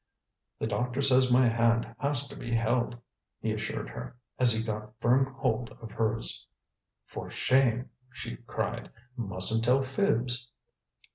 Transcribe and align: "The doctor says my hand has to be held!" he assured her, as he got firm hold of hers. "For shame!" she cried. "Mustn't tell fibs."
"The 0.57 0.65
doctor 0.65 0.99
says 1.03 1.29
my 1.31 1.47
hand 1.47 1.93
has 1.99 2.27
to 2.29 2.35
be 2.35 2.55
held!" 2.55 2.97
he 3.39 3.51
assured 3.53 3.87
her, 3.89 4.17
as 4.39 4.51
he 4.51 4.63
got 4.63 4.97
firm 4.99 5.31
hold 5.35 5.69
of 5.79 5.91
hers. 5.91 6.47
"For 7.05 7.29
shame!" 7.29 7.91
she 8.11 8.37
cried. 8.37 8.89
"Mustn't 9.15 9.63
tell 9.63 9.83
fibs." 9.83 10.47